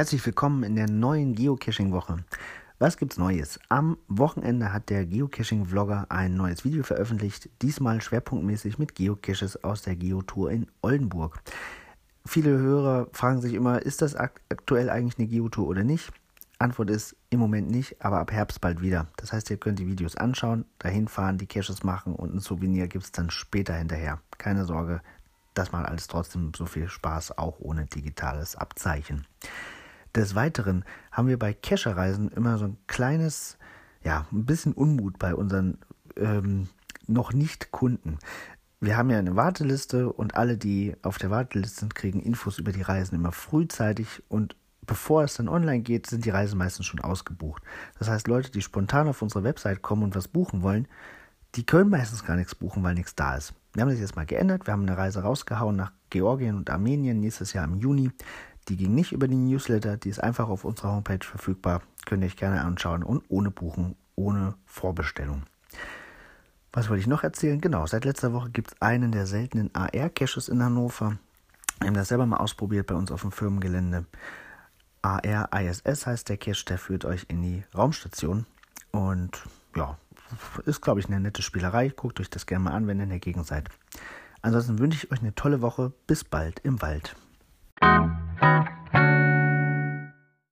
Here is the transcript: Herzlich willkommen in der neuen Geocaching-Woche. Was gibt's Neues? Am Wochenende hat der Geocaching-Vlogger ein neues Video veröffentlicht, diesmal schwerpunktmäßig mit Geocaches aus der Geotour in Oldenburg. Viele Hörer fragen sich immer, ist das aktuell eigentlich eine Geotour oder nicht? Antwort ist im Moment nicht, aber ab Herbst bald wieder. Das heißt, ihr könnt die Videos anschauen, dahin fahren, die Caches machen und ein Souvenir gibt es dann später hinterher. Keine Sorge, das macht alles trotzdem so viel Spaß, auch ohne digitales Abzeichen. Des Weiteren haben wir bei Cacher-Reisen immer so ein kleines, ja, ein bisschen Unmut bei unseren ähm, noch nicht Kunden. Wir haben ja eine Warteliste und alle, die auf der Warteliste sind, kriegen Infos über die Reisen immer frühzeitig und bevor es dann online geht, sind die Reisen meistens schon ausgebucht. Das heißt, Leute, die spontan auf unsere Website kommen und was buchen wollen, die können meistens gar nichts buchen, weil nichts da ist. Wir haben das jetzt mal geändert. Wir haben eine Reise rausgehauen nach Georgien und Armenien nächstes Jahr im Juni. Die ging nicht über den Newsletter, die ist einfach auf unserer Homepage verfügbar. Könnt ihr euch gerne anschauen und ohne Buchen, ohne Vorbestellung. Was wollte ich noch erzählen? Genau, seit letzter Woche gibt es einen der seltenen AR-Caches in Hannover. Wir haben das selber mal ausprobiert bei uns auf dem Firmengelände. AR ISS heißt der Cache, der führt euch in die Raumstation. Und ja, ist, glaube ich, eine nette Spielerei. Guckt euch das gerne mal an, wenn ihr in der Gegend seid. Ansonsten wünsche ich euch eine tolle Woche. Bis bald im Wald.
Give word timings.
Herzlich 0.00 0.24
willkommen 0.24 0.62
in 0.62 0.76
der 0.76 0.88
neuen 0.88 1.34
Geocaching-Woche. 1.34 2.24
Was 2.78 2.96
gibt's 2.96 3.18
Neues? 3.18 3.60
Am 3.68 3.98
Wochenende 4.08 4.72
hat 4.72 4.88
der 4.88 5.04
Geocaching-Vlogger 5.04 6.06
ein 6.08 6.36
neues 6.36 6.64
Video 6.64 6.82
veröffentlicht, 6.82 7.50
diesmal 7.60 8.00
schwerpunktmäßig 8.00 8.78
mit 8.78 8.94
Geocaches 8.94 9.62
aus 9.62 9.82
der 9.82 9.96
Geotour 9.96 10.52
in 10.52 10.68
Oldenburg. 10.80 11.42
Viele 12.24 12.48
Hörer 12.48 13.08
fragen 13.12 13.42
sich 13.42 13.52
immer, 13.52 13.82
ist 13.82 14.00
das 14.00 14.16
aktuell 14.16 14.88
eigentlich 14.88 15.18
eine 15.18 15.28
Geotour 15.28 15.68
oder 15.68 15.84
nicht? 15.84 16.10
Antwort 16.58 16.88
ist 16.88 17.14
im 17.28 17.38
Moment 17.38 17.70
nicht, 17.70 18.02
aber 18.02 18.20
ab 18.20 18.32
Herbst 18.32 18.62
bald 18.62 18.80
wieder. 18.80 19.06
Das 19.18 19.34
heißt, 19.34 19.50
ihr 19.50 19.58
könnt 19.58 19.80
die 19.80 19.86
Videos 19.86 20.16
anschauen, 20.16 20.64
dahin 20.78 21.08
fahren, 21.08 21.36
die 21.36 21.46
Caches 21.46 21.84
machen 21.84 22.14
und 22.14 22.34
ein 22.34 22.40
Souvenir 22.40 22.88
gibt 22.88 23.04
es 23.04 23.12
dann 23.12 23.28
später 23.28 23.74
hinterher. 23.74 24.18
Keine 24.38 24.64
Sorge, 24.64 25.02
das 25.52 25.72
macht 25.72 25.86
alles 25.86 26.06
trotzdem 26.06 26.52
so 26.56 26.64
viel 26.64 26.88
Spaß, 26.88 27.36
auch 27.36 27.58
ohne 27.58 27.84
digitales 27.84 28.56
Abzeichen. 28.56 29.26
Des 30.14 30.34
Weiteren 30.34 30.84
haben 31.12 31.28
wir 31.28 31.38
bei 31.38 31.52
Cacher-Reisen 31.52 32.30
immer 32.30 32.58
so 32.58 32.66
ein 32.66 32.76
kleines, 32.86 33.58
ja, 34.02 34.26
ein 34.32 34.44
bisschen 34.44 34.72
Unmut 34.72 35.18
bei 35.18 35.34
unseren 35.34 35.78
ähm, 36.16 36.68
noch 37.06 37.32
nicht 37.32 37.70
Kunden. 37.70 38.18
Wir 38.80 38.96
haben 38.96 39.10
ja 39.10 39.18
eine 39.18 39.36
Warteliste 39.36 40.12
und 40.12 40.34
alle, 40.34 40.56
die 40.56 40.96
auf 41.02 41.18
der 41.18 41.30
Warteliste 41.30 41.80
sind, 41.80 41.94
kriegen 41.94 42.20
Infos 42.20 42.58
über 42.58 42.72
die 42.72 42.82
Reisen 42.82 43.14
immer 43.14 43.32
frühzeitig 43.32 44.22
und 44.28 44.56
bevor 44.86 45.22
es 45.22 45.34
dann 45.34 45.48
online 45.48 45.80
geht, 45.80 46.06
sind 46.06 46.24
die 46.24 46.30
Reisen 46.30 46.58
meistens 46.58 46.86
schon 46.86 47.00
ausgebucht. 47.00 47.62
Das 47.98 48.08
heißt, 48.08 48.26
Leute, 48.26 48.50
die 48.50 48.62
spontan 48.62 49.06
auf 49.06 49.22
unsere 49.22 49.44
Website 49.44 49.82
kommen 49.82 50.02
und 50.02 50.16
was 50.16 50.28
buchen 50.28 50.62
wollen, 50.62 50.88
die 51.54 51.66
können 51.66 51.90
meistens 51.90 52.24
gar 52.24 52.36
nichts 52.36 52.54
buchen, 52.54 52.82
weil 52.82 52.94
nichts 52.94 53.14
da 53.14 53.36
ist. 53.36 53.54
Wir 53.72 53.82
haben 53.82 53.90
das 53.90 54.00
jetzt 54.00 54.16
mal 54.16 54.26
geändert. 54.26 54.66
Wir 54.66 54.72
haben 54.72 54.82
eine 54.82 54.96
Reise 54.96 55.22
rausgehauen 55.22 55.76
nach 55.76 55.92
Georgien 56.10 56.56
und 56.56 56.70
Armenien 56.70 57.20
nächstes 57.20 57.52
Jahr 57.52 57.64
im 57.64 57.76
Juni. 57.76 58.10
Die 58.68 58.76
ging 58.76 58.94
nicht 58.94 59.12
über 59.12 59.26
den 59.26 59.46
Newsletter, 59.46 59.96
die 59.96 60.10
ist 60.10 60.22
einfach 60.22 60.48
auf 60.48 60.64
unserer 60.64 60.92
Homepage 60.92 61.24
verfügbar. 61.24 61.82
Könnt 62.06 62.22
ihr 62.22 62.26
euch 62.26 62.36
gerne 62.36 62.62
anschauen 62.62 63.02
und 63.02 63.24
ohne 63.28 63.50
Buchen, 63.50 63.96
ohne 64.14 64.54
Vorbestellung. 64.66 65.42
Was 66.72 66.88
wollte 66.88 67.00
ich 67.00 67.08
noch 67.08 67.24
erzählen? 67.24 67.60
Genau, 67.60 67.86
seit 67.86 68.04
letzter 68.04 68.32
Woche 68.32 68.50
gibt 68.50 68.72
es 68.72 68.80
einen 68.80 69.10
der 69.10 69.26
seltenen 69.26 69.74
AR-Caches 69.74 70.48
in 70.48 70.62
Hannover. 70.62 71.18
Wir 71.80 71.88
haben 71.88 71.94
das 71.94 72.08
selber 72.08 72.26
mal 72.26 72.36
ausprobiert 72.36 72.86
bei 72.86 72.94
uns 72.94 73.10
auf 73.10 73.22
dem 73.22 73.32
Firmengelände. 73.32 74.04
AR 75.02 75.48
ISS 75.58 76.06
heißt 76.06 76.28
der 76.28 76.36
Cache, 76.36 76.64
der 76.66 76.78
führt 76.78 77.04
euch 77.04 77.24
in 77.28 77.42
die 77.42 77.64
Raumstation. 77.74 78.46
Und 78.92 79.42
ja, 79.74 79.98
ist, 80.66 80.82
glaube 80.82 81.00
ich, 81.00 81.06
eine 81.06 81.20
nette 81.20 81.42
Spielerei. 81.42 81.88
Guckt 81.88 82.20
euch 82.20 82.30
das 82.30 82.46
gerne 82.46 82.64
mal 82.64 82.72
an, 82.72 82.86
wenn 82.86 82.98
ihr 82.98 83.04
in 83.04 83.10
der 83.10 83.18
Gegend 83.18 83.46
seid. 83.46 83.68
Ansonsten 84.42 84.78
wünsche 84.78 85.04
ich 85.04 85.12
euch 85.12 85.20
eine 85.20 85.34
tolle 85.34 85.62
Woche. 85.62 85.92
Bis 86.06 86.22
bald 86.22 86.60
im 86.60 86.80
Wald. 86.82 87.16